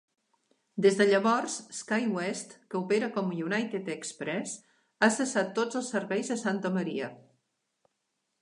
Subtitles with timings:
[0.85, 4.57] Des de llavors, SkyWest, que opera com United Express,
[5.01, 7.13] ha cessat tots els serveis a Santa Maria.